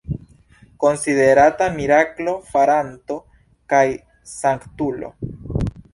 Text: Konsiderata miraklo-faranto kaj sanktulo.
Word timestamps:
Konsiderata 0.83 1.67
miraklo-faranto 1.75 3.19
kaj 3.75 3.83
sanktulo. 4.35 5.13